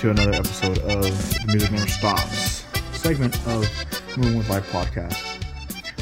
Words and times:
to 0.00 0.08
another 0.08 0.32
episode 0.32 0.78
of 0.78 1.02
The 1.02 1.44
Music 1.48 1.72
Never 1.72 1.86
Stops 1.86 2.64
segment 2.92 3.36
of 3.46 3.68
Moving 4.16 4.38
with 4.38 4.48
Life 4.48 4.66
podcast. 4.72 5.44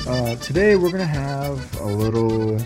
Uh, 0.06 0.36
today 0.36 0.76
we're 0.76 0.92
gonna 0.92 1.04
have 1.04 1.80
a 1.80 1.84
little 1.84 2.64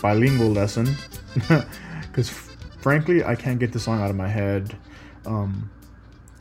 bilingual 0.00 0.50
lesson 0.50 0.94
because, 1.34 2.30
frankly, 2.80 3.24
I 3.24 3.34
can't 3.34 3.58
get 3.58 3.72
the 3.72 3.80
song 3.80 4.00
out 4.00 4.08
of 4.08 4.14
my 4.14 4.28
head. 4.28 4.78
Um, 5.26 5.68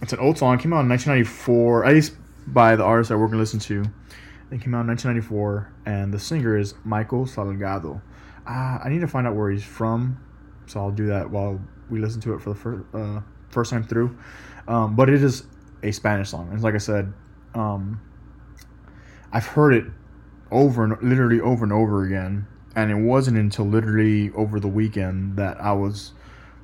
it's 0.04 0.14
an 0.14 0.20
old 0.20 0.38
song. 0.38 0.60
Came 0.60 0.72
out 0.72 0.82
in 0.82 0.90
1994, 0.90 1.86
at 1.86 1.96
least 1.96 2.14
by 2.46 2.76
the 2.76 2.84
artist 2.84 3.10
that 3.10 3.18
we're 3.18 3.26
gonna 3.26 3.40
listen 3.40 3.60
to. 3.62 3.86
It 4.52 4.62
came 4.62 4.76
out 4.76 4.82
in 4.82 4.88
1994, 4.90 5.74
and 5.88 6.14
the 6.14 6.20
singer 6.20 6.56
is 6.56 6.76
Michael 6.84 7.26
Salgado. 7.26 8.04
Uh, 8.46 8.78
I 8.84 8.90
need 8.90 9.02
to 9.02 9.08
find 9.08 9.26
out 9.26 9.36
where 9.36 9.50
he's 9.50 9.64
from, 9.64 10.24
so 10.68 10.80
I'll 10.80 10.92
do 10.92 11.08
that 11.08 11.28
while 11.28 11.60
we 11.90 12.00
listen 12.00 12.22
to 12.22 12.36
it 12.36 12.42
for 12.44 12.52
the 12.52 12.56
first 12.56 12.84
uh, 12.94 13.22
first 13.50 13.72
time 13.72 13.84
through. 13.84 14.18
Um, 14.68 14.96
but 14.96 15.10
it 15.10 15.24
is 15.24 15.46
a 15.84 15.92
Spanish 15.92 16.30
song, 16.30 16.50
and 16.52 16.62
like 16.62 16.76
I 16.76 16.80
said, 16.80 17.14
um, 17.54 18.02
I've 19.32 19.46
heard 19.46 19.74
it 19.74 19.86
over 20.52 20.84
and 20.84 21.02
literally 21.02 21.40
over 21.40 21.64
and 21.64 21.74
over 21.74 22.04
again, 22.04 22.48
and 22.76 22.92
it 22.92 22.96
wasn't 22.96 23.38
until 23.38 23.66
literally 23.66 24.32
over 24.32 24.60
the 24.60 24.68
weekend 24.68 25.38
that 25.38 25.60
I 25.62 25.74
was 25.74 26.14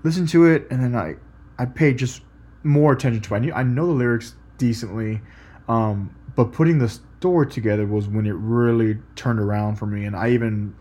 listening 0.04 0.28
to 0.28 0.46
it, 0.46 0.68
and 0.70 0.84
then 0.84 0.96
I 0.96 1.16
I 1.58 1.66
paid 1.66 1.98
just 1.98 2.22
more 2.64 2.94
attention 2.94 3.22
to 3.22 3.34
it. 3.34 3.38
I 3.38 3.40
knew 3.40 3.54
I 3.54 3.64
know 3.64 3.88
the 3.88 3.94
lyrics 3.94 4.36
decently, 4.58 5.22
um, 5.68 6.14
but 6.36 6.52
putting 6.52 6.80
the 6.80 6.90
story 6.90 7.48
together 7.48 7.86
was 7.86 8.08
when 8.08 8.26
it 8.26 8.36
really 8.36 8.98
turned 9.16 9.40
around 9.40 9.78
for 9.78 9.86
me, 9.86 10.06
and 10.06 10.16
I 10.16 10.32
even 10.32 10.76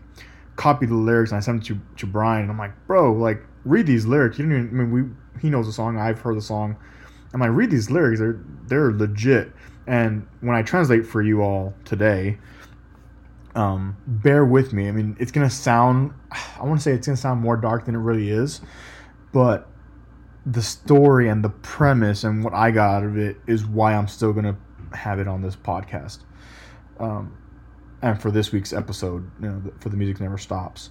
copied 0.55 0.89
the 0.89 0.95
lyrics 0.95 1.31
and 1.31 1.37
I 1.37 1.39
sent 1.41 1.65
them 1.65 1.79
to, 1.79 1.97
to 1.97 2.05
Brian. 2.05 2.43
And 2.43 2.51
I'm 2.51 2.57
like, 2.57 2.73
bro, 2.87 3.13
like 3.13 3.43
read 3.65 3.87
these 3.87 4.05
lyrics. 4.05 4.37
You 4.37 4.45
don't 4.45 4.53
even, 4.53 4.69
I 4.69 4.83
mean, 4.83 4.91
we 4.91 5.39
he 5.41 5.49
knows 5.49 5.65
the 5.65 5.73
song. 5.73 5.97
I've 5.97 6.19
heard 6.19 6.37
the 6.37 6.41
song. 6.41 6.77
I'm 7.33 7.39
like, 7.39 7.51
read 7.51 7.71
these 7.71 7.89
lyrics. 7.89 8.19
They're 8.19 8.39
they're 8.67 8.91
legit. 8.91 9.51
And 9.87 10.27
when 10.41 10.55
I 10.55 10.61
translate 10.61 11.05
for 11.05 11.21
you 11.21 11.41
all 11.41 11.73
today, 11.83 12.37
um, 13.55 13.97
bear 14.07 14.45
with 14.45 14.73
me. 14.73 14.87
I 14.87 14.91
mean, 14.91 15.15
it's 15.19 15.31
gonna 15.31 15.49
sound. 15.49 16.13
I 16.31 16.63
want 16.63 16.79
to 16.79 16.83
say 16.83 16.93
it's 16.93 17.07
gonna 17.07 17.17
sound 17.17 17.41
more 17.41 17.57
dark 17.57 17.85
than 17.85 17.95
it 17.95 17.99
really 17.99 18.29
is, 18.29 18.61
but 19.31 19.69
the 20.45 20.61
story 20.61 21.29
and 21.29 21.43
the 21.43 21.49
premise 21.49 22.23
and 22.23 22.43
what 22.43 22.53
I 22.53 22.71
got 22.71 22.97
out 22.97 23.03
of 23.03 23.17
it 23.17 23.37
is 23.47 23.65
why 23.65 23.93
I'm 23.93 24.07
still 24.07 24.33
gonna 24.33 24.57
have 24.93 25.19
it 25.19 25.27
on 25.27 25.41
this 25.41 25.55
podcast. 25.55 26.19
Um, 26.99 27.37
and 28.01 28.21
for 28.21 28.31
this 28.31 28.51
week's 28.51 28.73
episode, 28.73 29.29
you 29.41 29.47
know, 29.47 29.61
for 29.79 29.89
the 29.89 29.97
music 29.97 30.19
never 30.19 30.37
stops. 30.37 30.89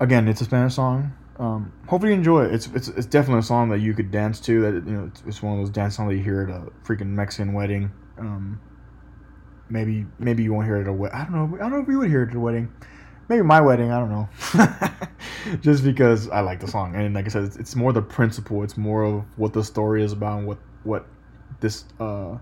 Again, 0.00 0.28
it's 0.28 0.40
a 0.40 0.44
Spanish 0.44 0.74
song. 0.74 1.12
Um, 1.38 1.72
hopefully 1.86 2.12
you 2.12 2.18
enjoy 2.18 2.44
it. 2.44 2.54
It's, 2.54 2.66
it's 2.74 2.88
it's 2.88 3.06
definitely 3.06 3.40
a 3.40 3.44
song 3.44 3.68
that 3.70 3.78
you 3.78 3.94
could 3.94 4.10
dance 4.10 4.40
to. 4.40 4.60
That 4.60 4.74
you 4.86 4.96
know, 4.96 5.06
it's, 5.06 5.22
it's 5.26 5.42
one 5.42 5.54
of 5.54 5.60
those 5.60 5.70
dance 5.70 5.96
songs 5.96 6.10
that 6.10 6.16
you 6.16 6.22
hear 6.22 6.42
at 6.42 6.50
a 6.50 6.70
freaking 6.84 7.08
Mexican 7.08 7.52
wedding. 7.52 7.92
Um, 8.18 8.60
maybe 9.68 10.06
maybe 10.18 10.42
you 10.42 10.52
won't 10.52 10.66
hear 10.66 10.78
it 10.78 10.82
at 10.82 10.88
a 10.88 10.92
wedding. 10.92 11.16
I 11.16 11.24
don't 11.24 11.32
know. 11.32 11.56
I 11.56 11.60
don't 11.60 11.72
know 11.72 11.80
if 11.80 11.88
you 11.88 11.98
would 11.98 12.08
hear 12.08 12.22
it 12.24 12.30
at 12.30 12.36
a 12.36 12.40
wedding. 12.40 12.72
Maybe 13.28 13.42
my 13.42 13.60
wedding. 13.60 13.92
I 13.92 14.00
don't 14.00 14.10
know. 14.10 14.28
Just 15.60 15.84
because 15.84 16.28
I 16.28 16.40
like 16.40 16.60
the 16.60 16.68
song, 16.68 16.96
and 16.96 17.14
like 17.14 17.26
I 17.26 17.28
said, 17.28 17.44
it's, 17.44 17.56
it's 17.56 17.76
more 17.76 17.92
the 17.92 18.02
principle. 18.02 18.62
It's 18.64 18.76
more 18.76 19.04
of 19.04 19.24
what 19.36 19.52
the 19.52 19.62
story 19.62 20.02
is 20.02 20.12
about, 20.12 20.38
and 20.38 20.46
what 20.46 20.58
what 20.82 21.06
this 21.60 21.84
uh, 22.00 22.36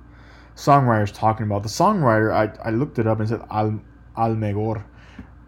songwriter 0.56 1.04
is 1.04 1.12
talking 1.12 1.44
about. 1.46 1.62
The 1.62 1.68
songwriter, 1.68 2.32
I, 2.32 2.68
I 2.68 2.70
looked 2.70 2.98
it 2.98 3.06
up 3.06 3.20
and 3.20 3.28
said 3.28 3.42
Al 3.50 3.80
Almegor. 4.16 4.84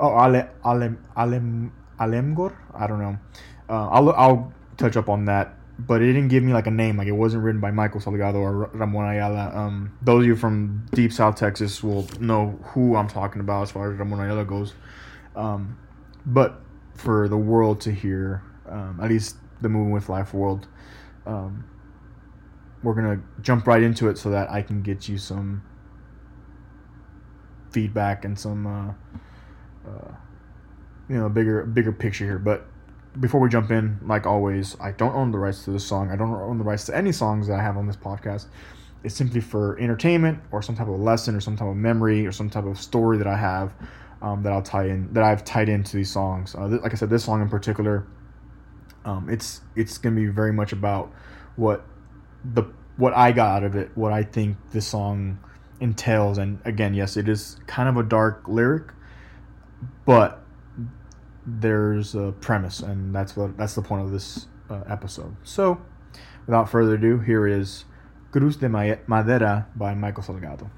Oh, 0.01 0.11
Ale 0.11 0.49
Ale 0.65 0.97
Ale 1.17 1.71
Alemgor. 2.01 2.55
I 2.75 2.87
don't 2.87 3.01
know. 3.01 3.19
Uh, 3.69 3.89
I'll 3.89 4.11
I'll 4.13 4.53
touch 4.77 4.97
up 4.97 5.09
on 5.09 5.27
that, 5.27 5.55
but 5.79 6.01
it 6.03 6.07
didn't 6.07 6.29
give 6.29 6.43
me 6.43 6.53
like 6.53 6.67
a 6.67 6.71
name. 6.71 6.97
Like 6.97 7.09
it 7.09 7.13
wasn't 7.13 7.43
written 7.45 7.61
by 7.61 7.71
Michael 7.71 8.01
Salgado 8.01 8.37
or 8.37 8.71
Ramon 8.73 9.15
Ayala. 9.15 9.55
Um, 9.55 9.97
those 10.03 10.23
of 10.23 10.27
you 10.27 10.37
from 10.37 10.87
deep 10.93 11.13
South 11.13 11.37
Texas 11.37 11.83
will 11.83 12.09
know 12.21 12.59
who 12.73 12.97
I'm 12.97 13.09
talking 13.09 13.41
about 13.41 13.63
as 13.63 13.71
far 13.71 13.93
as 13.93 13.99
Ramon 13.99 14.21
Ayala 14.21 14.45
goes. 14.45 14.75
Um, 15.37 15.79
but 16.25 16.61
for 16.95 17.29
the 17.29 17.37
world 17.37 17.81
to 17.83 17.93
hear, 17.93 18.43
um, 18.69 19.01
at 19.03 19.09
least 19.09 19.37
the 19.61 19.69
Moving 19.69 19.93
with 19.93 20.09
Life 20.09 20.35
world, 20.35 20.67
um, 21.27 21.65
we're 22.83 22.95
gonna 22.95 23.21
jump 23.43 23.67
right 23.67 23.83
into 23.83 24.09
it 24.09 24.19
so 24.19 24.31
that 24.31 24.51
I 24.51 24.63
can 24.63 24.83
get 24.83 25.09
you 25.09 25.19
some 25.19 25.63
feedback 27.71 28.25
and 28.25 28.39
some. 28.39 28.67
Uh, 28.67 28.93
uh, 29.89 30.15
you 31.09 31.17
know, 31.17 31.27
a 31.27 31.31
bigger 31.31 31.65
bigger 31.65 31.93
picture 31.93 32.25
here. 32.25 32.39
But 32.39 32.67
before 33.19 33.41
we 33.41 33.49
jump 33.49 33.71
in, 33.71 33.99
like 34.05 34.27
always, 34.27 34.77
I 34.81 34.93
don't 34.93 35.15
own 35.15 35.31
the 35.31 35.39
rights 35.39 35.65
to 35.65 35.71
this 35.71 35.85
song. 35.85 36.11
I 36.11 36.17
don't 36.17 36.33
own 36.33 36.59
the 36.59 36.65
rights 36.65 36.85
to 36.87 36.97
any 36.97 37.13
songs 37.13 37.49
that 37.49 37.59
I 37.59 37.63
have 37.63 37.77
on 37.77 37.87
this 37.87 37.97
podcast. 37.97 38.47
It's 39.05 39.15
simply 39.15 39.41
for 39.41 39.79
entertainment 39.79 40.41
or 40.51 40.61
some 40.61 40.75
type 40.75 40.89
of 40.89 40.99
lesson 40.99 41.35
or 41.35 41.41
some 41.41 41.57
type 41.57 41.69
of 41.69 41.77
memory 41.77 42.27
or 42.27 42.33
some 42.33 42.51
type 42.51 42.65
of 42.65 42.81
story 42.81 43.17
that 43.19 43.27
I 43.27 43.37
have 43.37 43.73
um, 44.23 44.43
that 44.43 44.53
I'll 44.53 44.63
tie 44.63 44.87
in 44.87 45.13
that 45.13 45.25
I've 45.25 45.45
tied 45.45 45.69
into 45.69 45.97
these 45.97 46.11
songs. 46.11 46.55
Uh, 46.55 46.69
th- 46.69 46.83
like 46.83 46.93
I 46.93 46.97
said, 46.97 47.11
this 47.11 47.25
song 47.25 47.41
in 47.41 47.49
particular, 47.49 48.07
um, 49.05 49.29
it's 49.29 49.61
it's 49.77 49.99
gonna 49.99 50.17
be 50.17 50.27
very 50.27 50.53
much 50.53 50.73
about 50.73 51.13
what 51.57 51.85
the 52.45 52.65
what 52.97 53.15
I 53.15 53.33
got 53.33 53.59
out 53.59 53.65
of 53.65 53.77
it, 53.77 53.91
what 53.95 54.13
I 54.13 54.25
think 54.25 54.57
this 54.73 54.87
song 54.87 55.39
entails. 55.81 56.39
And 56.39 56.61
again, 56.65 56.95
yes, 56.95 57.17
it 57.17 57.29
is 57.29 57.59
kind 57.67 57.89
of 57.89 57.97
a 57.97 58.03
dark 58.03 58.43
lyric, 58.49 58.93
but 60.05 60.45
there's 61.61 62.15
a 62.15 62.33
premise, 62.41 62.81
and 62.81 63.15
that's 63.15 63.37
what 63.37 63.57
that's 63.57 63.75
the 63.75 63.83
point 63.83 64.03
of 64.03 64.11
this 64.11 64.47
uh, 64.71 64.83
episode. 64.89 65.35
So, 65.45 65.81
without 66.47 66.69
further 66.69 66.95
ado, 66.95 67.19
here 67.19 67.47
is 67.47 67.85
Cruz 68.31 68.57
de 68.57 68.69
Madera 68.69 69.67
by 69.75 69.95
Michael 69.95 70.23
Salgado. 70.23 70.71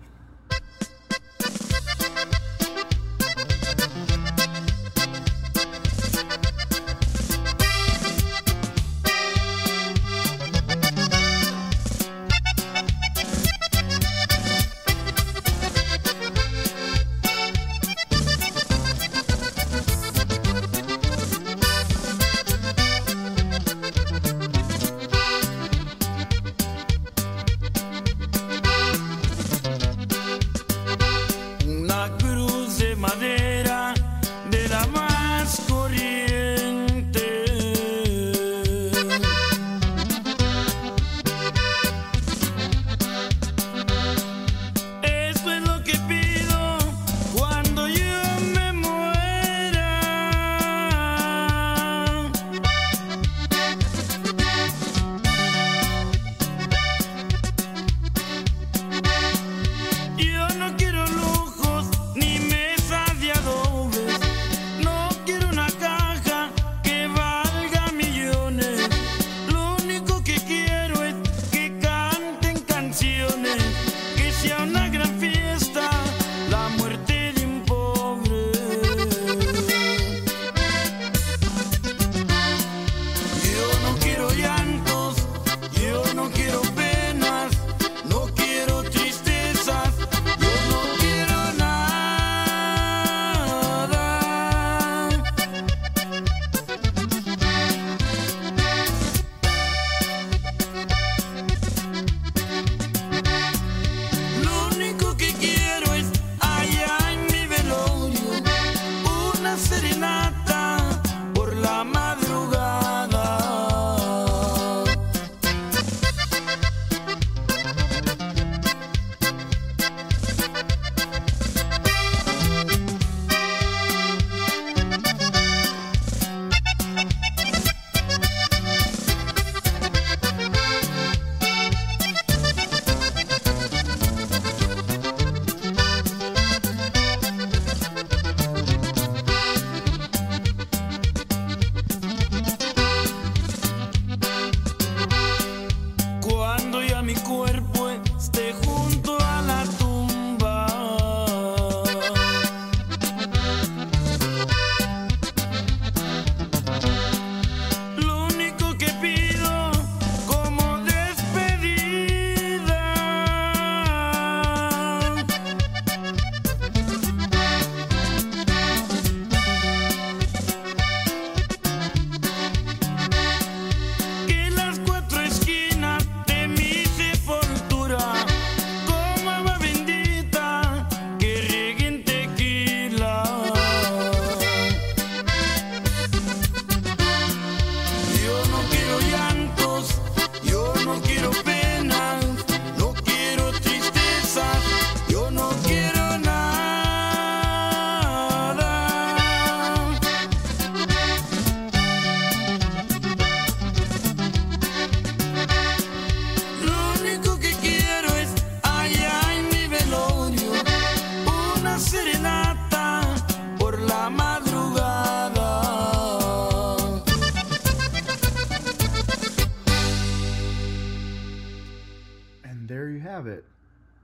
Have 223.10 223.26
it, 223.26 223.44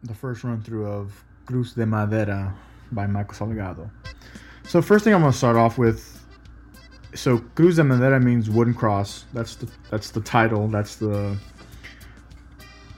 the 0.02 0.14
first 0.14 0.42
run 0.42 0.60
through 0.60 0.84
of 0.84 1.24
Cruz 1.46 1.74
de 1.74 1.86
Madera 1.86 2.52
by 2.90 3.06
Michael 3.06 3.34
Salgado. 3.34 3.88
So 4.66 4.82
first 4.82 5.04
thing 5.04 5.14
I'm 5.14 5.20
gonna 5.20 5.32
start 5.32 5.54
off 5.56 5.78
with. 5.78 6.24
So 7.14 7.38
Cruz 7.54 7.76
de 7.76 7.84
Madera 7.84 8.20
means 8.20 8.50
wooden 8.50 8.74
cross. 8.74 9.24
That's 9.32 9.54
the 9.54 9.70
that's 9.92 10.10
the 10.10 10.20
title. 10.20 10.66
That's 10.66 10.96
the 10.96 11.38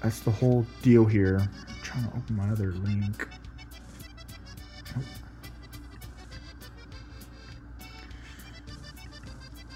that's 0.02 0.20
the 0.20 0.30
whole 0.30 0.66
deal 0.80 1.04
here. 1.04 1.46
I'm 1.68 1.74
trying 1.82 2.08
to 2.08 2.16
open 2.16 2.36
my 2.36 2.48
other 2.48 2.72
link. 2.72 3.28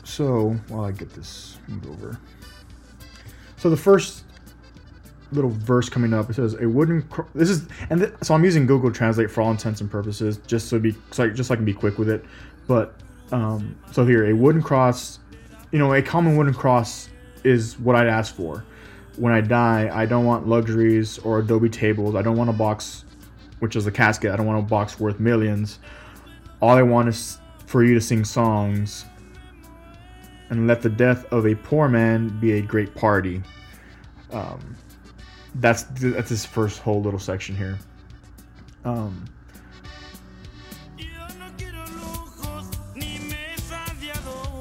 So 0.03 0.57
while 0.69 0.85
I 0.85 0.93
get 0.93 1.13
this 1.13 1.59
moved 1.69 1.87
over. 1.87 2.19
So 3.59 3.69
the 3.69 3.77
first 3.77 4.25
little 5.33 5.51
verse 5.51 5.89
coming 5.89 6.13
up. 6.15 6.31
It 6.31 6.35
says 6.35 6.55
a 6.55 6.69
wooden. 6.69 7.03
Cro- 7.03 7.27
this 7.35 7.51
is 7.51 7.67
and 7.91 8.01
th- 8.01 8.13
so 8.23 8.35
I'm 8.35 8.45
using 8.45 8.67
Google 8.67 8.91
Translate 8.91 9.31
for 9.31 9.43
all 9.43 9.51
intents 9.51 9.81
and 9.81 9.91
purposes, 9.91 10.39
just 10.47 10.69
so 10.69 10.79
be 10.79 10.95
so 11.11 11.25
I, 11.25 11.29
just 11.29 11.49
so 11.49 11.55
I 11.55 11.57
can 11.57 11.65
be 11.65 11.75
quick 11.75 11.99
with 11.99 12.09
it. 12.09 12.25
But 12.67 12.95
um, 13.33 13.77
so 13.91 14.05
here, 14.05 14.31
a 14.31 14.33
wooden 14.35 14.63
cross. 14.63 15.19
You 15.71 15.79
know, 15.79 15.95
a 15.95 16.03
common 16.03 16.37
wooden 16.37 16.53
cross 16.53 17.09
is 17.45 17.79
what 17.79 17.97
I'd 17.97 18.07
ask 18.07 18.35
for. 18.35 18.65
When 19.17 19.33
I 19.33 19.41
die, 19.41 19.91
I 19.93 20.07
don't 20.07 20.25
want 20.25 20.47
luxuries 20.47 21.19
or 21.19 21.41
Adobe 21.41 21.69
tables. 21.69 22.15
I 22.15 22.23
don't 22.23 22.37
want 22.37 22.51
a 22.51 22.55
box, 22.55 23.05
which 23.59 23.77
is 23.77 23.87
a 23.87 23.91
casket. 23.91 24.33
I 24.33 24.37
don't 24.37 24.47
want 24.47 24.59
a 24.59 24.63
box 24.63 25.01
worth 25.01 25.19
millions. 25.19 25.79
All 26.61 26.77
I 26.77 26.83
want 26.83 27.09
is 27.09 27.39
for 27.67 27.83
you 27.83 27.95
to 27.95 28.01
sing 28.01 28.25
songs 28.25 29.07
and 30.51 30.67
let 30.67 30.83
the 30.83 30.91
death 30.91 31.25
of 31.33 31.47
a 31.47 31.55
poor 31.55 31.89
man 31.89 32.29
be 32.39 32.53
a 32.53 32.61
great 32.61 32.95
party. 32.95 33.43
Um, 34.33 34.77
that's 35.57 35.85
that's 35.85 36.31
his 36.31 36.45
first 36.45 36.81
whole 36.81 37.03
little 37.03 37.21
section 37.21 37.57
here. 37.57 37.79
Um, 38.85 39.25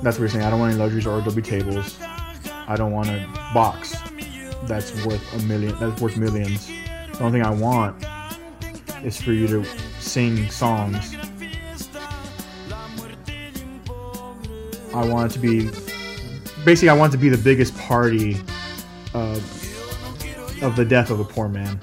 that's 0.03 0.17
what 0.17 0.25
he's 0.25 0.33
saying. 0.33 0.45
I 0.45 0.49
don't 0.49 0.59
want 0.59 0.73
any 0.73 0.81
luxuries 0.81 1.07
or 1.07 1.19
Adobe 1.19 1.41
tables. 1.41 1.97
I 2.01 2.75
don't 2.75 2.91
want 2.91 3.09
a 3.09 3.27
box 3.53 3.95
that's 4.63 5.05
worth 5.05 5.33
a 5.33 5.45
million. 5.45 5.77
That's 5.79 6.01
worth 6.01 6.17
millions. 6.17 6.67
The 6.67 7.19
only 7.21 7.39
thing 7.39 7.45
I 7.45 7.51
want 7.51 8.05
is 9.03 9.21
for 9.21 9.31
you 9.31 9.47
to 9.47 9.65
sing 9.99 10.49
songs. 10.49 11.15
I 14.93 15.05
want 15.05 15.31
it 15.31 15.33
to 15.35 15.39
be 15.39 15.69
basically. 16.65 16.89
I 16.89 16.93
want 16.93 17.13
it 17.13 17.17
to 17.17 17.21
be 17.21 17.29
the 17.29 17.37
biggest 17.37 17.77
party. 17.77 18.37
Uh, 19.13 19.39
of 20.61 20.75
the 20.75 20.85
death 20.85 21.09
of 21.09 21.19
a 21.19 21.23
poor 21.23 21.47
man. 21.47 21.79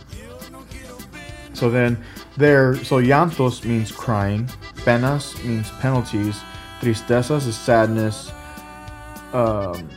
So 1.52 1.70
then 1.70 2.02
there, 2.36 2.76
so 2.84 2.96
llantos 2.96 3.64
means 3.64 3.90
crying, 3.90 4.48
penas 4.84 5.42
means 5.42 5.70
penalties, 5.80 6.40
tristezas 6.80 7.46
is 7.46 7.56
sadness. 7.56 8.32
Um, 9.32 9.88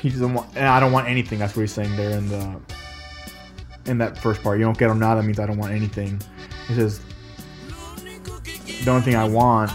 he 0.00 0.08
doesn't 0.08 0.32
want, 0.32 0.56
I 0.56 0.80
don't 0.80 0.92
want 0.92 1.08
anything. 1.08 1.38
That's 1.38 1.54
what 1.54 1.62
he's 1.62 1.72
saying 1.72 1.94
there 1.96 2.16
in 2.16 2.28
the 2.28 2.60
in 3.86 3.98
that 3.98 4.18
first 4.18 4.42
part. 4.42 4.58
You 4.58 4.64
don't 4.64 4.78
get 4.78 4.94
nada 4.94 5.22
means 5.22 5.38
I 5.38 5.46
don't 5.46 5.58
want 5.58 5.72
anything. 5.72 6.20
He 6.66 6.74
says 6.74 7.00
the 8.84 8.90
only 8.90 9.02
thing 9.02 9.16
I 9.16 9.24
want 9.24 9.70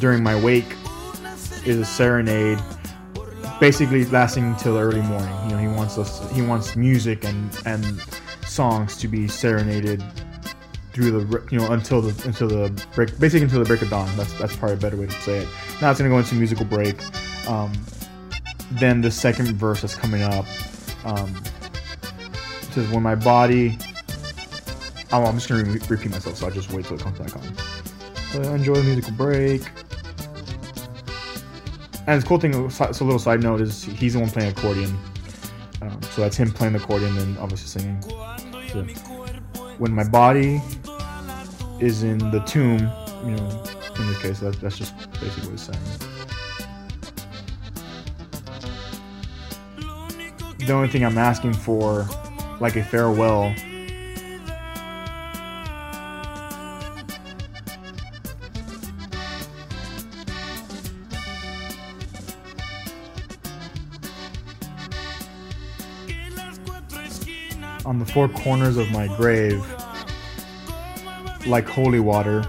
during 0.00 0.22
my 0.22 0.40
wake 0.40 0.76
is 1.64 1.78
a 1.78 1.84
serenade 1.84 2.58
basically 3.62 4.04
lasting 4.06 4.42
until 4.42 4.76
early 4.76 5.00
morning. 5.02 5.32
You 5.44 5.50
know, 5.50 5.58
he 5.58 5.68
wants 5.68 5.96
us. 5.96 6.28
He 6.32 6.42
wants 6.42 6.74
music 6.74 7.24
and 7.24 7.56
and 7.64 8.00
songs 8.44 8.96
to 8.96 9.06
be 9.06 9.28
serenaded 9.28 10.02
through 10.92 11.12
the 11.12 11.42
you 11.52 11.58
know 11.58 11.70
until 11.70 12.02
the 12.02 12.10
until 12.26 12.48
the 12.48 12.86
break, 12.96 13.16
basically 13.20 13.44
until 13.44 13.60
the 13.60 13.64
break 13.64 13.80
of 13.80 13.88
dawn. 13.88 14.10
That's 14.16 14.32
that's 14.32 14.56
probably 14.56 14.74
a 14.74 14.80
better 14.80 14.96
way 14.96 15.06
to 15.06 15.20
say 15.22 15.38
it. 15.38 15.48
Now 15.80 15.92
it's 15.92 16.00
gonna 16.00 16.10
go 16.10 16.18
into 16.18 16.34
musical 16.34 16.64
break. 16.64 16.96
Um, 17.48 17.72
then 18.72 19.00
the 19.00 19.12
second 19.12 19.46
verse 19.54 19.82
that's 19.82 19.94
coming 19.94 20.22
up 20.22 20.44
um, 21.04 21.32
says, 22.72 22.90
"When 22.90 23.04
my 23.04 23.14
body." 23.14 23.78
Oh, 25.12 25.24
I'm 25.24 25.34
just 25.36 25.48
gonna 25.48 25.62
re- 25.62 25.78
repeat 25.88 26.10
myself, 26.10 26.36
so 26.38 26.46
I'll 26.46 26.52
just 26.52 26.72
wait 26.72 26.86
till 26.86 26.96
it 26.96 27.02
comes 27.02 27.16
back 27.16 27.36
on. 27.36 27.56
So 28.32 28.42
enjoy 28.42 28.74
the 28.74 28.82
musical 28.82 29.12
break. 29.12 29.62
And 32.06 32.20
the 32.20 32.26
cool 32.26 32.38
thing, 32.38 32.70
so 32.70 32.84
a 32.84 32.88
little 33.04 33.18
side 33.18 33.42
note, 33.42 33.60
is 33.60 33.84
he's 33.84 34.14
the 34.14 34.20
one 34.20 34.28
playing 34.28 34.50
accordion. 34.50 34.98
Um, 35.80 36.00
so 36.10 36.22
that's 36.22 36.36
him 36.36 36.50
playing 36.50 36.72
the 36.72 36.80
accordion 36.80 37.16
and 37.18 37.38
obviously 37.38 37.80
singing. 37.80 38.02
So, 38.72 38.82
when 39.78 39.92
my 39.92 40.04
body 40.04 40.60
is 41.80 42.02
in 42.02 42.18
the 42.18 42.40
tomb, 42.40 42.78
you 43.24 43.36
know, 43.36 43.64
in 43.98 44.06
this 44.08 44.22
case, 44.22 44.40
that, 44.40 44.60
that's 44.60 44.78
just 44.78 44.96
basically 45.20 45.44
what 45.44 45.52
he's 45.52 45.62
saying. 45.62 45.78
The 50.58 50.72
only 50.72 50.88
thing 50.88 51.04
I'm 51.04 51.18
asking 51.18 51.54
for, 51.54 52.08
like 52.60 52.76
a 52.76 52.84
farewell, 52.84 53.54
on 67.84 67.98
the 67.98 68.06
four 68.06 68.28
corners 68.28 68.76
of 68.76 68.90
my 68.90 69.08
grave 69.16 69.64
like 71.46 71.66
holy 71.66 72.00
water 72.00 72.46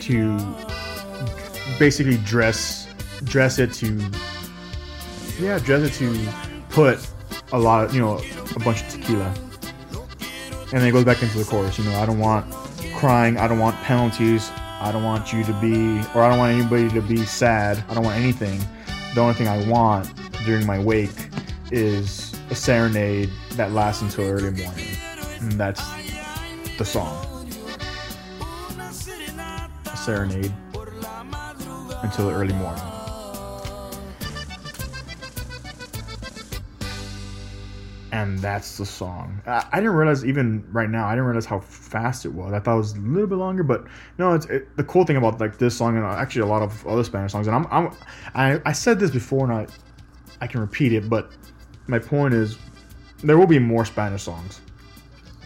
to 0.00 0.38
basically 1.78 2.18
dress 2.18 2.88
dress 3.24 3.58
it 3.58 3.72
to 3.72 3.98
yeah 5.40 5.58
dress 5.58 5.82
it 5.82 5.92
to 5.92 6.28
put 6.68 6.98
a 7.52 7.58
lot 7.58 7.84
of 7.84 7.94
you 7.94 8.00
know 8.00 8.20
a 8.54 8.58
bunch 8.60 8.82
of 8.82 8.88
tequila. 8.88 9.34
And 10.72 10.80
then 10.80 10.88
it 10.88 10.92
goes 10.92 11.04
back 11.04 11.22
into 11.22 11.38
the 11.38 11.44
chorus 11.44 11.78
you 11.78 11.84
know 11.84 11.98
i 11.98 12.06
don't 12.06 12.18
want 12.18 12.44
crying 12.94 13.36
i 13.36 13.46
don't 13.46 13.58
want 13.58 13.76
penalties 13.82 14.50
i 14.80 14.90
don't 14.92 15.04
want 15.04 15.32
you 15.32 15.44
to 15.44 15.52
be 15.60 15.98
or 16.14 16.22
i 16.22 16.28
don't 16.28 16.38
want 16.38 16.58
anybody 16.58 16.88
to 16.88 17.00
be 17.00 17.24
sad 17.24 17.82
i 17.88 17.94
don't 17.94 18.04
want 18.04 18.18
anything. 18.18 18.60
The 19.14 19.20
only 19.22 19.34
thing 19.34 19.48
i 19.48 19.66
want 19.68 20.12
during 20.44 20.66
my 20.66 20.78
wake 20.78 21.30
is 21.70 22.35
a 22.50 22.54
serenade 22.54 23.30
that 23.52 23.72
lasts 23.72 24.02
until 24.02 24.24
early 24.24 24.50
morning. 24.50 24.86
And 25.40 25.52
that's 25.52 25.82
the 26.78 26.84
song. 26.84 27.48
A 29.86 29.96
serenade 29.96 30.52
until 32.02 32.30
early 32.30 32.54
morning. 32.54 32.82
And 38.12 38.38
that's 38.38 38.78
the 38.78 38.86
song. 38.86 39.42
I, 39.46 39.66
I, 39.72 39.76
didn't 39.76 39.94
realize 39.94 40.24
even 40.24 40.64
right 40.72 40.88
now. 40.88 41.06
I 41.06 41.10
didn't 41.10 41.26
realize 41.26 41.44
how 41.44 41.60
fast 41.60 42.24
it 42.24 42.32
was. 42.32 42.52
I 42.54 42.60
thought 42.60 42.74
it 42.74 42.78
was 42.78 42.92
a 42.92 43.00
little 43.00 43.26
bit 43.26 43.34
longer, 43.34 43.62
but 43.62 43.84
no. 44.16 44.32
It's 44.32 44.46
it, 44.46 44.74
the 44.76 44.84
cool 44.84 45.04
thing 45.04 45.16
about 45.16 45.38
like 45.38 45.58
this 45.58 45.76
song 45.76 45.96
and 45.96 46.06
uh, 46.06 46.10
actually 46.10 46.42
a 46.42 46.46
lot 46.46 46.62
of 46.62 46.86
other 46.86 47.04
Spanish 47.04 47.32
songs. 47.32 47.46
And 47.46 47.54
I'm, 47.54 47.66
I'm 47.70 47.94
I, 48.34 48.60
I 48.64 48.72
said 48.72 48.98
this 49.00 49.10
before, 49.10 49.44
and 49.44 49.52
I 49.52 49.66
I 50.40 50.46
can 50.46 50.60
repeat 50.60 50.94
it, 50.94 51.10
but 51.10 51.30
my 51.86 51.98
point 51.98 52.34
is 52.34 52.58
there 53.22 53.38
will 53.38 53.46
be 53.46 53.58
more 53.58 53.84
Spanish 53.84 54.22
songs. 54.22 54.60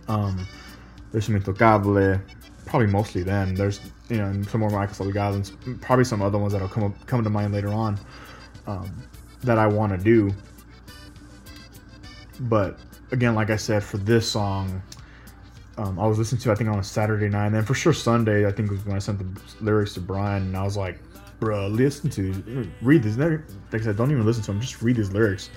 Um, 0.08 0.46
there's 1.12 1.26
some 1.26 1.40
Intocable, 1.40 2.20
probably 2.66 2.88
mostly 2.88 3.22
them. 3.22 3.54
There's 3.54 3.80
you 4.08 4.16
know 4.16 4.42
some 4.42 4.60
more 4.60 4.70
Michael 4.70 5.06
Salgado 5.06 5.66
and 5.66 5.80
probably 5.80 6.04
some 6.04 6.22
other 6.22 6.38
ones 6.38 6.52
that'll 6.52 6.68
come 6.68 6.84
up, 6.84 7.06
come 7.06 7.22
to 7.22 7.30
mind 7.30 7.52
later 7.52 7.68
on 7.68 7.98
um, 8.66 8.90
that 9.42 9.58
I 9.58 9.66
want 9.66 9.92
to 9.92 9.98
do. 9.98 10.32
But 12.40 12.78
again, 13.12 13.34
like 13.34 13.50
I 13.50 13.56
said, 13.56 13.82
for 13.84 13.98
this 13.98 14.30
song, 14.30 14.82
um, 15.76 15.98
I 15.98 16.06
was 16.06 16.18
listening 16.18 16.40
to 16.42 16.52
I 16.52 16.54
think 16.54 16.70
on 16.70 16.78
a 16.78 16.84
Saturday 16.84 17.28
night, 17.28 17.46
and 17.46 17.54
then 17.54 17.64
for 17.64 17.74
sure 17.74 17.92
Sunday 17.92 18.46
I 18.46 18.52
think 18.52 18.70
was 18.70 18.84
when 18.84 18.96
I 18.96 18.98
sent 18.98 19.18
the 19.18 19.64
lyrics 19.64 19.94
to 19.94 20.00
Brian, 20.00 20.44
and 20.44 20.56
I 20.56 20.62
was 20.62 20.76
like, 20.76 20.98
"Bro, 21.38 21.68
listen 21.68 22.10
to 22.10 22.70
read 22.82 23.02
these." 23.02 23.16
Like 23.18 23.42
I 23.72 23.80
said, 23.80 23.96
don't 23.96 24.10
even 24.10 24.24
listen 24.26 24.42
to 24.44 24.52
them, 24.52 24.60
just 24.60 24.82
read 24.82 24.96
these 24.96 25.12
lyrics. 25.12 25.50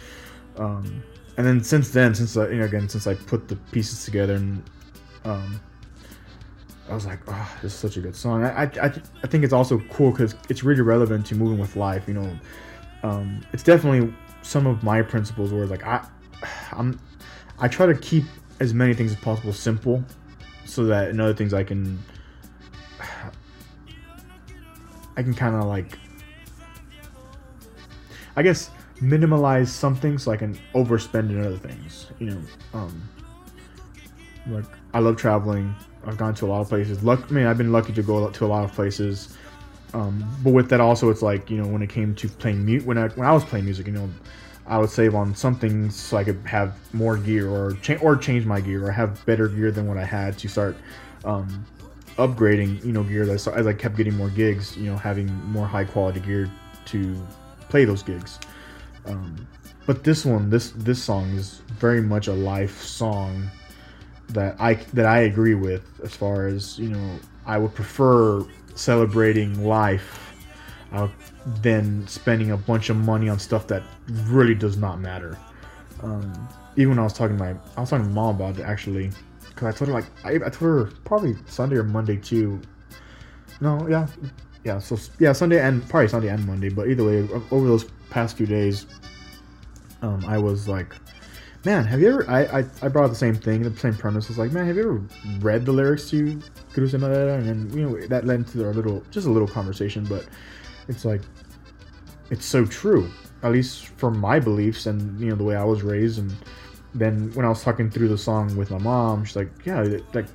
Um, 0.57 1.03
and 1.37 1.45
then 1.45 1.63
since 1.63 1.89
then, 1.89 2.13
since 2.13 2.37
I, 2.37 2.49
you 2.49 2.57
know, 2.57 2.65
again, 2.65 2.87
since 2.87 3.07
I 3.07 3.15
put 3.15 3.47
the 3.47 3.55
pieces 3.55 4.05
together, 4.05 4.35
and 4.35 4.63
um, 5.25 5.59
I 6.89 6.93
was 6.93 7.05
like, 7.05 7.19
oh, 7.27 7.57
this 7.61 7.73
is 7.73 7.79
such 7.79 7.97
a 7.97 8.01
good 8.01 8.15
song. 8.15 8.43
I, 8.43 8.63
I, 8.63 8.85
I 9.23 9.27
think 9.27 9.43
it's 9.43 9.53
also 9.53 9.79
cool 9.91 10.11
because 10.11 10.35
it's 10.49 10.63
really 10.63 10.81
relevant 10.81 11.25
to 11.27 11.35
moving 11.35 11.57
with 11.57 11.75
life. 11.75 12.07
You 12.07 12.15
know, 12.15 12.39
um, 13.01 13.41
it's 13.51 13.63
definitely 13.63 14.13
some 14.41 14.67
of 14.67 14.83
my 14.83 15.01
principles 15.01 15.51
where 15.51 15.65
like 15.65 15.83
I, 15.85 16.05
I'm, 16.71 16.99
I 17.59 17.67
try 17.67 17.85
to 17.87 17.95
keep 17.95 18.25
as 18.59 18.73
many 18.73 18.93
things 18.93 19.11
as 19.11 19.17
possible 19.17 19.53
simple, 19.53 20.03
so 20.65 20.85
that 20.85 21.09
in 21.09 21.19
other 21.19 21.33
things 21.33 21.53
I 21.53 21.63
can, 21.63 21.97
I 25.17 25.23
can 25.23 25.33
kind 25.33 25.55
of 25.55 25.65
like, 25.65 25.97
I 28.35 28.43
guess 28.43 28.69
minimalize 29.01 29.67
something 29.67 30.17
so 30.17 30.31
I 30.31 30.37
can 30.37 30.57
overspend 30.73 31.29
in 31.29 31.45
other 31.45 31.57
things. 31.57 32.07
You 32.19 32.31
know, 32.31 32.41
um, 32.73 33.09
like 34.47 34.65
I 34.93 34.99
love 34.99 35.17
traveling. 35.17 35.75
I've 36.05 36.17
gone 36.17 36.35
to 36.35 36.45
a 36.45 36.47
lot 36.47 36.61
of 36.61 36.69
places. 36.69 37.03
Luck, 37.03 37.25
I 37.29 37.31
mean, 37.31 37.45
I've 37.45 37.57
been 37.57 37.71
lucky 37.71 37.93
to 37.93 38.03
go 38.03 38.29
to 38.29 38.45
a 38.45 38.47
lot 38.47 38.63
of 38.63 38.73
places. 38.73 39.37
Um, 39.93 40.25
but 40.43 40.51
with 40.51 40.69
that, 40.69 40.81
also, 40.81 41.09
it's 41.09 41.21
like 41.21 41.49
you 41.49 41.61
know, 41.61 41.67
when 41.67 41.81
it 41.81 41.89
came 41.89 42.15
to 42.15 42.27
playing 42.27 42.65
mute, 42.65 42.85
when 42.85 42.97
I 42.97 43.07
when 43.09 43.27
I 43.27 43.31
was 43.31 43.43
playing 43.43 43.65
music, 43.65 43.87
you 43.87 43.93
know, 43.93 44.09
I 44.65 44.77
would 44.77 44.89
save 44.89 45.15
on 45.15 45.35
some 45.35 45.55
things 45.55 45.95
so 45.95 46.17
I 46.17 46.23
could 46.23 46.41
have 46.45 46.75
more 46.93 47.17
gear 47.17 47.49
or 47.49 47.73
change 47.81 48.01
or 48.01 48.15
change 48.15 48.45
my 48.45 48.59
gear 48.59 48.85
or 48.85 48.91
have 48.91 49.23
better 49.25 49.47
gear 49.47 49.71
than 49.71 49.87
what 49.87 49.97
I 49.97 50.05
had 50.05 50.37
to 50.39 50.47
start 50.47 50.75
um, 51.25 51.65
upgrading. 52.17 52.83
You 52.83 52.91
know, 52.91 53.03
gear 53.03 53.29
as, 53.29 53.47
as 53.47 53.67
I 53.67 53.73
kept 53.73 53.95
getting 53.95 54.15
more 54.15 54.29
gigs. 54.29 54.75
You 54.75 54.91
know, 54.91 54.97
having 54.97 55.27
more 55.45 55.67
high 55.67 55.85
quality 55.85 56.19
gear 56.21 56.51
to 56.85 57.27
play 57.69 57.85
those 57.85 58.03
gigs. 58.03 58.39
Um, 59.05 59.47
but 59.85 60.03
this 60.03 60.25
one, 60.25 60.49
this 60.49 60.71
this 60.71 61.03
song 61.03 61.29
is 61.31 61.61
very 61.79 62.01
much 62.01 62.27
a 62.27 62.33
life 62.33 62.81
song 62.81 63.49
that 64.29 64.55
I 64.59 64.75
that 64.93 65.05
I 65.05 65.21
agree 65.21 65.55
with 65.55 65.83
as 66.03 66.15
far 66.15 66.47
as 66.47 66.79
you 66.79 66.89
know. 66.89 67.19
I 67.45 67.57
would 67.57 67.75
prefer 67.75 68.45
celebrating 68.75 69.65
life 69.65 70.33
uh, 70.93 71.09
than 71.61 72.07
spending 72.07 72.51
a 72.51 72.57
bunch 72.57 72.89
of 72.89 72.95
money 72.95 73.27
on 73.27 73.37
stuff 73.37 73.67
that 73.67 73.83
really 74.07 74.55
does 74.55 74.77
not 74.77 75.01
matter. 75.01 75.37
Um, 76.01 76.47
even 76.77 76.91
when 76.91 76.99
I 76.99 77.03
was 77.03 77.13
talking 77.13 77.37
to 77.37 77.43
my, 77.43 77.55
I 77.75 77.81
was 77.81 77.89
talking 77.89 78.05
to 78.05 78.11
mom 78.11 78.35
about 78.35 78.57
it 78.57 78.63
actually, 78.63 79.11
because 79.49 79.75
I 79.75 79.77
told 79.77 79.89
her 79.89 79.93
like 79.93 80.05
I, 80.23 80.35
I 80.35 80.49
told 80.49 80.61
her 80.61 80.85
probably 81.03 81.35
Sunday 81.47 81.75
or 81.75 81.83
Monday 81.83 82.17
too. 82.17 82.61
No, 83.59 83.87
yeah, 83.87 84.07
yeah. 84.63 84.79
So 84.79 84.97
yeah, 85.19 85.33
Sunday 85.33 85.59
and 85.59 85.87
probably 85.89 86.07
Sunday 86.07 86.29
and 86.29 86.45
Monday, 86.45 86.69
but 86.69 86.87
either 86.87 87.03
way, 87.03 87.27
over 87.51 87.67
those 87.67 87.85
past 88.09 88.37
few 88.37 88.45
days, 88.45 88.85
um, 90.01 90.23
I 90.25 90.37
was 90.37 90.67
like, 90.67 90.95
man, 91.65 91.85
have 91.85 92.01
you 92.01 92.09
ever? 92.09 92.29
I, 92.29 92.59
I, 92.59 92.65
I 92.81 92.87
brought 92.87 93.07
the 93.07 93.15
same 93.15 93.35
thing, 93.35 93.63
the 93.63 93.77
same 93.77 93.95
premise. 93.95 94.27
Was 94.27 94.37
like, 94.37 94.51
man, 94.51 94.65
have 94.67 94.75
you 94.75 94.83
ever 94.83 95.01
read 95.39 95.65
the 95.65 95.71
lyrics 95.71 96.09
to 96.11 96.41
Cruz 96.73 96.93
and 96.93 97.03
And 97.03 97.47
then 97.47 97.77
you 97.77 97.89
know 97.89 98.07
that 98.07 98.25
led 98.25 98.47
to 98.47 98.65
our 98.65 98.73
little, 98.73 99.03
just 99.11 99.27
a 99.27 99.31
little 99.31 99.47
conversation. 99.47 100.05
But 100.05 100.25
it's 100.87 101.05
like, 101.05 101.21
it's 102.29 102.45
so 102.45 102.65
true, 102.65 103.09
at 103.43 103.51
least 103.51 103.87
for 103.97 104.11
my 104.11 104.39
beliefs 104.39 104.85
and 104.85 105.19
you 105.19 105.29
know 105.29 105.35
the 105.35 105.43
way 105.43 105.55
I 105.55 105.63
was 105.63 105.83
raised. 105.83 106.19
And 106.19 106.33
then 106.95 107.31
when 107.33 107.45
I 107.45 107.49
was 107.49 107.63
talking 107.63 107.89
through 107.89 108.09
the 108.09 108.17
song 108.17 108.55
with 108.55 108.71
my 108.71 108.79
mom, 108.79 109.25
she's 109.25 109.35
like, 109.35 109.51
yeah, 109.65 109.81
like 110.13 110.27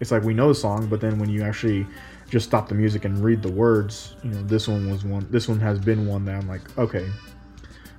it's 0.00 0.10
like 0.10 0.22
we 0.22 0.34
know 0.34 0.48
the 0.48 0.54
song, 0.54 0.86
but 0.88 1.00
then 1.00 1.18
when 1.18 1.30
you 1.30 1.42
actually 1.42 1.86
just 2.32 2.46
stop 2.46 2.66
the 2.66 2.74
music 2.74 3.04
and 3.04 3.22
read 3.22 3.42
the 3.42 3.52
words, 3.52 4.16
you 4.24 4.30
know, 4.30 4.42
this 4.44 4.66
one 4.66 4.90
was 4.90 5.04
one. 5.04 5.26
This 5.30 5.48
one 5.48 5.60
has 5.60 5.78
been 5.78 6.06
one 6.06 6.24
that 6.24 6.36
I'm 6.36 6.48
like, 6.48 6.78
okay, 6.78 7.06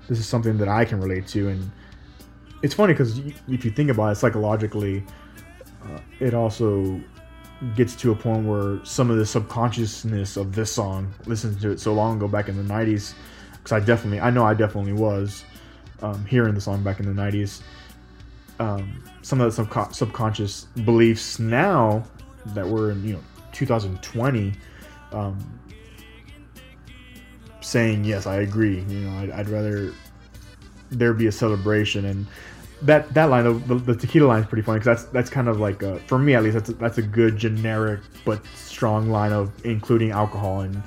this 0.07 0.17
is 0.17 0.27
something 0.27 0.57
that 0.57 0.67
I 0.67 0.85
can 0.85 0.99
relate 0.99 1.27
to, 1.27 1.49
and 1.49 1.71
it's 2.63 2.73
funny 2.73 2.93
because 2.93 3.19
if 3.47 3.63
you 3.63 3.69
think 3.69 3.91
about 3.91 4.13
it 4.13 4.15
psychologically, 4.15 5.03
uh, 5.83 5.99
it 6.19 6.33
also 6.33 6.99
gets 7.75 7.95
to 7.97 8.11
a 8.11 8.15
point 8.15 8.47
where 8.47 8.83
some 8.83 9.11
of 9.11 9.17
the 9.17 9.25
subconsciousness 9.25 10.35
of 10.35 10.55
this 10.55 10.71
song, 10.71 11.13
listening 11.27 11.59
to 11.59 11.69
it 11.69 11.79
so 11.79 11.93
long 11.93 12.17
ago 12.17 12.27
back 12.27 12.49
in 12.49 12.57
the 12.57 12.73
'90s, 12.73 13.13
because 13.51 13.71
I 13.71 13.81
definitely, 13.81 14.19
I 14.19 14.31
know 14.31 14.43
I 14.43 14.55
definitely 14.55 14.93
was 14.93 15.45
um, 16.01 16.25
hearing 16.25 16.55
the 16.55 16.61
song 16.61 16.81
back 16.81 16.99
in 16.99 17.05
the 17.05 17.21
'90s. 17.21 17.61
Um, 18.57 19.03
some 19.21 19.39
of 19.41 19.55
the 19.55 19.63
subco- 19.63 19.93
subconscious 19.93 20.65
beliefs 20.85 21.37
now 21.37 22.03
that 22.47 22.67
we're 22.67 22.89
in, 22.89 23.03
you 23.07 23.13
know, 23.13 23.23
2020, 23.53 24.53
um, 25.11 25.59
saying 27.61 28.03
yes, 28.03 28.27
I 28.27 28.37
agree. 28.37 28.81
You 28.81 28.99
know, 29.01 29.17
I'd, 29.19 29.31
I'd, 29.31 29.49
rather 29.49 29.93
there 30.89 31.13
be 31.13 31.27
a 31.27 31.31
celebration 31.31 32.05
and 32.05 32.27
that 32.81 33.13
that 33.13 33.29
line, 33.29 33.45
the, 33.67 33.75
the 33.75 33.95
tequila 33.95 34.27
line, 34.27 34.41
is 34.41 34.47
pretty 34.47 34.61
funny 34.61 34.79
because 34.79 35.01
that's 35.01 35.11
that's 35.11 35.29
kind 35.29 35.47
of 35.47 35.59
like 35.59 35.81
a, 35.81 35.99
for 36.01 36.19
me 36.19 36.35
at 36.35 36.43
least 36.43 36.55
that's 36.55 36.69
a, 36.69 36.73
that's 36.73 36.97
a 36.97 37.01
good 37.01 37.37
generic 37.37 38.01
but 38.25 38.45
strong 38.55 39.09
line 39.09 39.31
of 39.31 39.51
including 39.65 40.11
alcohol 40.11 40.61
in 40.61 40.83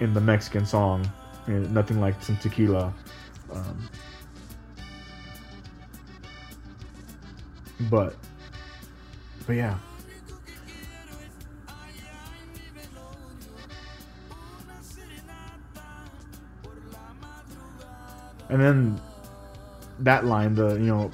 in 0.00 0.12
the 0.14 0.20
Mexican 0.20 0.66
song. 0.66 1.08
You 1.46 1.54
know, 1.54 1.68
nothing 1.68 2.00
like 2.00 2.20
some 2.22 2.36
tequila. 2.38 2.92
Um, 3.52 3.88
but 7.88 8.16
but 9.46 9.54
yeah 9.54 9.78
and 18.48 18.60
then 18.60 19.00
that 20.00 20.24
line, 20.24 20.54
the 20.54 20.74
you 20.74 20.86
know, 20.86 21.10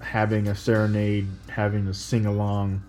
having 0.00 0.48
a 0.48 0.54
serenade, 0.54 1.28
having 1.48 1.86
to 1.86 1.94
sing 1.94 2.26
along 2.26 2.82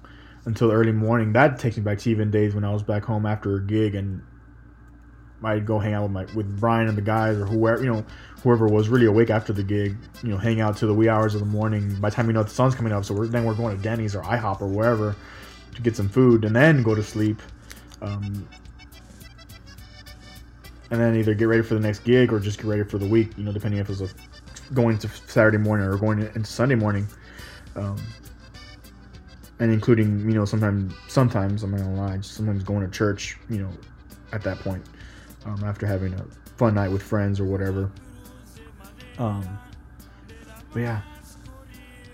until 0.45 0.71
early 0.71 0.91
morning, 0.91 1.33
that 1.33 1.59
takes 1.59 1.77
me 1.77 1.83
back 1.83 1.99
to 1.99 2.09
even 2.09 2.31
days 2.31 2.53
when 2.53 2.63
I 2.63 2.71
was 2.71 2.83
back 2.83 3.03
home 3.03 3.25
after 3.25 3.55
a 3.55 3.61
gig 3.61 3.95
and 3.95 4.21
I'd 5.43 5.65
go 5.65 5.77
hang 5.79 5.93
out 5.93 6.03
with 6.03 6.11
my 6.11 6.25
with 6.35 6.59
Brian 6.59 6.87
and 6.87 6.97
the 6.97 7.01
guys 7.01 7.37
or 7.37 7.45
whoever 7.45 7.83
you 7.83 7.91
know 7.91 8.05
whoever 8.43 8.67
was 8.67 8.89
really 8.89 9.05
awake 9.05 9.29
after 9.29 9.53
the 9.53 9.63
gig. 9.63 9.97
You 10.21 10.29
know, 10.29 10.37
hang 10.37 10.61
out 10.61 10.77
to 10.77 10.87
the 10.87 10.93
wee 10.93 11.09
hours 11.09 11.33
of 11.33 11.41
the 11.41 11.45
morning. 11.45 11.95
By 11.99 12.09
the 12.09 12.15
time 12.15 12.27
you 12.27 12.33
know 12.33 12.43
the 12.43 12.49
sun's 12.49 12.75
coming 12.75 12.93
up, 12.93 13.05
so 13.05 13.13
we're, 13.13 13.27
then 13.27 13.43
we're 13.45 13.55
going 13.55 13.75
to 13.75 13.81
Denny's 13.81 14.15
or 14.15 14.21
IHOP 14.21 14.61
or 14.61 14.67
wherever 14.67 15.15
to 15.75 15.81
get 15.81 15.95
some 15.95 16.07
food 16.09 16.45
and 16.45 16.55
then 16.55 16.83
go 16.83 16.95
to 16.95 17.03
sleep. 17.03 17.41
Um, 18.01 18.47
and 20.93 21.01
then 21.01 21.15
either 21.15 21.33
get 21.33 21.45
ready 21.45 21.63
for 21.63 21.73
the 21.73 21.79
next 21.79 22.03
gig 22.03 22.31
or 22.31 22.39
just 22.39 22.59
get 22.59 22.67
ready 22.67 22.83
for 22.83 22.99
the 22.99 23.07
week. 23.07 23.35
You 23.35 23.43
know, 23.43 23.51
depending 23.51 23.79
if 23.79 23.89
it 23.89 23.99
was 23.99 24.11
a, 24.11 24.73
going 24.75 24.99
to 24.99 25.09
Saturday 25.25 25.57
morning 25.57 25.87
or 25.87 25.97
going 25.97 26.19
into 26.19 26.45
Sunday 26.45 26.75
morning, 26.75 27.07
um, 27.75 27.97
and 29.57 29.73
including 29.73 30.19
you 30.29 30.35
know 30.35 30.45
sometimes 30.45 30.93
sometimes 31.07 31.63
I'm 31.63 31.71
not 31.71 31.79
gonna 31.79 31.95
lie, 31.95 32.21
sometimes 32.21 32.63
going 32.63 32.85
to 32.85 32.95
church. 32.95 33.39
You 33.49 33.63
know, 33.63 33.69
at 34.33 34.43
that 34.43 34.59
point, 34.59 34.85
um, 35.45 35.63
after 35.63 35.87
having 35.87 36.13
a 36.13 36.23
fun 36.57 36.75
night 36.75 36.89
with 36.89 37.01
friends 37.01 37.39
or 37.39 37.45
whatever. 37.45 37.91
Um, 39.17 39.57
but 40.73 40.81
yeah, 40.81 41.01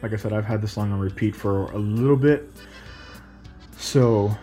like 0.01 0.13
I 0.13 0.15
said, 0.15 0.31
I've 0.31 0.45
had 0.45 0.61
this 0.61 0.71
song 0.71 0.93
on 0.93 1.01
repeat 1.01 1.35
for 1.35 1.69
a 1.73 1.77
little 1.77 2.15
bit, 2.15 2.49
so 3.75 4.33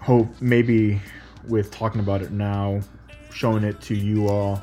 hope 0.00 0.26
maybe 0.40 1.00
with 1.46 1.70
talking 1.70 2.00
about 2.00 2.20
it 2.20 2.32
now 2.32 2.80
showing 3.32 3.64
it 3.64 3.80
to 3.82 3.94
you 3.94 4.28
all, 4.28 4.62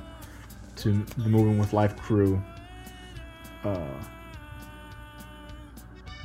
to 0.77 1.05
the 1.17 1.29
Moving 1.29 1.57
with 1.57 1.73
Life 1.73 1.97
crew. 1.97 2.41
Uh, 3.63 3.87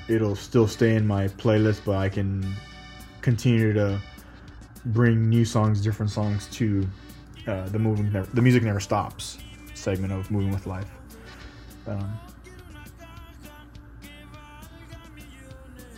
it'll 0.08 0.36
still 0.36 0.68
stay 0.68 0.94
in 0.94 1.06
my 1.06 1.28
playlist, 1.28 1.80
but 1.84 1.96
I 1.96 2.08
can 2.08 2.54
continue 3.20 3.72
to 3.72 4.00
bring 4.86 5.28
new 5.28 5.44
songs, 5.44 5.80
different 5.80 6.10
songs 6.10 6.46
to 6.52 6.86
uh, 7.46 7.68
the 7.68 7.78
moving, 7.78 8.12
never, 8.12 8.26
the 8.34 8.42
music 8.42 8.62
never 8.62 8.80
stops 8.80 9.38
segment 9.74 10.12
of 10.12 10.30
Moving 10.30 10.50
with 10.50 10.66
Life. 10.66 10.90
Um, 11.86 12.18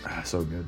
ah, 0.05 0.23
so 0.25 0.43
good. 0.43 0.67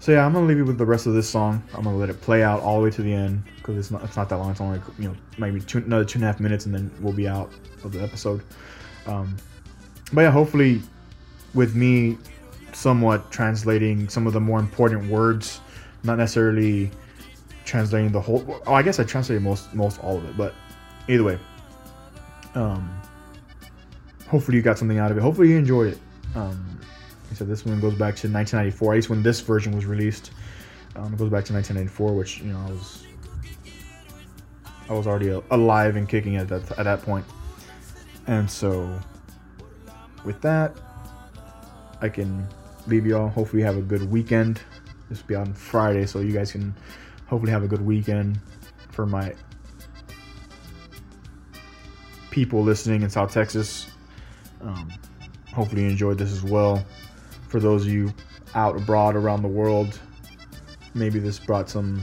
So 0.00 0.12
yeah, 0.12 0.24
I'm 0.24 0.32
gonna 0.32 0.46
leave 0.46 0.56
you 0.56 0.64
with 0.64 0.78
the 0.78 0.86
rest 0.86 1.06
of 1.06 1.12
this 1.12 1.28
song. 1.28 1.62
I'm 1.74 1.84
gonna 1.84 1.96
let 1.96 2.08
it 2.08 2.18
play 2.22 2.42
out 2.42 2.62
all 2.62 2.78
the 2.78 2.84
way 2.84 2.90
to 2.90 3.02
the 3.02 3.12
end 3.12 3.42
because 3.56 3.76
it's 3.76 3.90
not 3.90 4.02
it's 4.02 4.16
not 4.16 4.30
that 4.30 4.38
long. 4.38 4.50
It's 4.50 4.60
only 4.60 4.80
you 4.98 5.08
know 5.08 5.16
maybe 5.36 5.60
two, 5.60 5.78
another 5.78 6.06
two 6.06 6.16
and 6.16 6.24
a 6.24 6.26
half 6.26 6.40
minutes, 6.40 6.64
and 6.64 6.74
then 6.74 6.90
we'll 7.00 7.12
be 7.12 7.28
out 7.28 7.52
of 7.84 7.92
the 7.92 8.02
episode. 8.02 8.42
Um, 9.06 9.36
but 10.14 10.22
yeah, 10.22 10.30
hopefully, 10.30 10.80
with 11.52 11.74
me 11.74 12.16
somewhat 12.72 13.30
translating 13.30 14.08
some 14.08 14.26
of 14.26 14.32
the 14.32 14.40
more 14.40 14.58
important 14.58 15.10
words, 15.10 15.60
not 16.02 16.16
necessarily 16.16 16.90
translating 17.66 18.10
the 18.10 18.22
whole. 18.22 18.62
Oh, 18.66 18.72
I 18.72 18.82
guess 18.82 18.98
I 18.98 19.04
translated 19.04 19.42
most 19.42 19.74
most 19.74 20.02
all 20.02 20.16
of 20.16 20.24
it, 20.24 20.34
but 20.34 20.54
either 21.08 21.24
way, 21.24 21.38
um, 22.54 22.90
hopefully 24.28 24.56
you 24.56 24.62
got 24.62 24.78
something 24.78 24.98
out 24.98 25.10
of 25.10 25.18
it. 25.18 25.20
Hopefully 25.20 25.50
you 25.50 25.58
enjoyed 25.58 25.92
it. 25.92 25.98
Um, 26.34 26.69
said 27.40 27.48
this 27.48 27.64
one 27.64 27.80
goes 27.80 27.94
back 27.94 28.14
to 28.16 28.28
1994, 28.28 28.92
at 28.92 28.96
least 28.96 29.08
when 29.08 29.22
this 29.22 29.40
version 29.40 29.72
was 29.74 29.86
released. 29.86 30.32
Um, 30.94 31.14
it 31.14 31.16
goes 31.16 31.30
back 31.30 31.42
to 31.46 31.54
1994, 31.54 32.12
which 32.14 32.40
you 32.40 32.52
know 32.52 32.58
I 32.58 32.70
was 32.70 33.06
I 34.90 34.92
was 34.92 35.06
already 35.06 35.30
alive 35.50 35.96
and 35.96 36.06
kicking 36.06 36.36
at 36.36 36.48
that 36.48 36.70
at 36.78 36.84
that 36.84 37.00
point. 37.00 37.24
And 38.26 38.50
so, 38.50 39.00
with 40.22 40.38
that, 40.42 40.76
I 42.02 42.10
can 42.10 42.46
leave 42.86 43.06
y'all. 43.06 43.28
Hopefully, 43.30 43.62
have 43.62 43.78
a 43.78 43.82
good 43.82 44.10
weekend. 44.10 44.60
This 45.08 45.22
will 45.22 45.28
be 45.28 45.34
on 45.34 45.54
Friday, 45.54 46.04
so 46.04 46.20
you 46.20 46.32
guys 46.32 46.52
can 46.52 46.74
hopefully 47.26 47.52
have 47.52 47.62
a 47.62 47.68
good 47.68 47.82
weekend. 47.82 48.38
For 48.90 49.06
my 49.06 49.32
people 52.30 52.62
listening 52.62 53.00
in 53.00 53.08
South 53.08 53.32
Texas, 53.32 53.86
um, 54.60 54.92
hopefully 55.54 55.84
you 55.84 55.88
enjoyed 55.88 56.18
this 56.18 56.32
as 56.32 56.42
well 56.42 56.84
for 57.50 57.60
those 57.60 57.84
of 57.84 57.92
you 57.92 58.12
out 58.54 58.76
abroad 58.76 59.16
around 59.16 59.42
the 59.42 59.48
world, 59.48 59.98
maybe 60.94 61.18
this 61.18 61.38
brought 61.38 61.68
some 61.68 62.02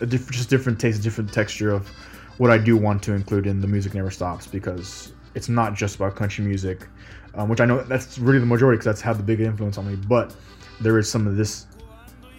a 0.00 0.06
just 0.06 0.50
different 0.50 0.78
taste, 0.78 1.02
different 1.02 1.32
texture 1.32 1.70
of 1.70 1.88
what 2.36 2.50
I 2.50 2.58
do 2.58 2.76
want 2.76 3.02
to 3.04 3.12
include 3.14 3.46
in 3.46 3.60
the 3.60 3.66
music 3.66 3.94
never 3.94 4.10
stops 4.10 4.46
because 4.46 5.12
it's 5.34 5.48
not 5.48 5.74
just 5.74 5.96
about 5.96 6.14
country 6.14 6.44
music, 6.44 6.86
um, 7.34 7.48
which 7.48 7.60
I 7.60 7.64
know 7.64 7.82
that's 7.82 8.18
really 8.18 8.38
the 8.38 8.46
majority 8.46 8.76
because 8.76 8.84
that's 8.84 9.00
had 9.00 9.18
the 9.18 9.22
big 9.22 9.40
influence 9.40 9.78
on 9.78 9.88
me. 9.88 9.96
But 9.96 10.34
there 10.80 10.98
is 10.98 11.10
some 11.10 11.26
of 11.26 11.36
this 11.36 11.66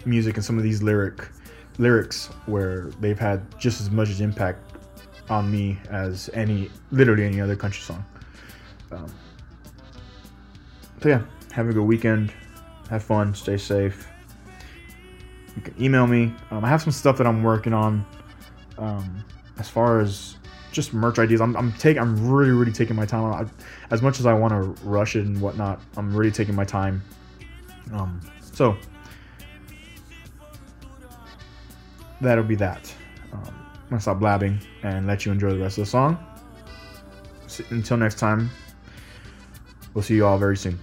music 0.04 0.36
and 0.36 0.44
some 0.44 0.56
of 0.56 0.62
these 0.62 0.82
lyric 0.82 1.28
lyrics 1.78 2.26
where 2.46 2.90
they've 3.00 3.18
had 3.18 3.42
just 3.58 3.80
as 3.80 3.90
much 3.90 4.20
impact 4.20 4.60
on 5.28 5.50
me 5.50 5.78
as 5.90 6.30
any 6.32 6.70
literally 6.92 7.24
any 7.24 7.40
other 7.40 7.56
country 7.56 7.82
song. 7.82 8.04
Um, 8.92 9.12
so 11.02 11.08
yeah, 11.08 11.22
have 11.52 11.68
a 11.68 11.72
good 11.72 11.84
weekend. 11.84 12.32
Have 12.90 13.02
fun. 13.02 13.34
Stay 13.34 13.56
safe. 13.56 14.08
You 15.56 15.62
can 15.62 15.82
email 15.82 16.06
me. 16.06 16.32
Um, 16.50 16.64
I 16.64 16.68
have 16.68 16.82
some 16.82 16.92
stuff 16.92 17.18
that 17.18 17.26
I'm 17.26 17.42
working 17.42 17.72
on. 17.72 18.06
Um, 18.78 19.24
as 19.58 19.68
far 19.68 20.00
as 20.00 20.36
just 20.72 20.94
merch 20.94 21.18
ideas, 21.18 21.40
I'm 21.40 21.56
I'm 21.56 21.72
taking 21.72 22.00
I'm 22.00 22.30
really 22.30 22.52
really 22.52 22.72
taking 22.72 22.94
my 22.94 23.06
time. 23.06 23.24
I, 23.32 23.46
as 23.92 24.02
much 24.02 24.20
as 24.20 24.26
I 24.26 24.32
want 24.32 24.52
to 24.52 24.86
rush 24.86 25.16
it 25.16 25.26
and 25.26 25.40
whatnot, 25.40 25.80
I'm 25.96 26.14
really 26.14 26.30
taking 26.30 26.54
my 26.54 26.64
time. 26.64 27.02
Um, 27.92 28.20
so 28.52 28.76
that'll 32.20 32.44
be 32.44 32.56
that. 32.56 32.94
Um, 33.32 33.42
I'm 33.44 33.88
gonna 33.90 34.00
stop 34.00 34.20
blabbing 34.20 34.60
and 34.82 35.06
let 35.06 35.26
you 35.26 35.32
enjoy 35.32 35.50
the 35.50 35.58
rest 35.58 35.78
of 35.78 35.84
the 35.84 35.90
song. 35.90 36.18
Until 37.70 37.96
next 37.96 38.18
time, 38.18 38.50
we'll 39.94 40.02
see 40.02 40.14
you 40.14 40.26
all 40.26 40.38
very 40.38 40.56
soon. 40.56 40.78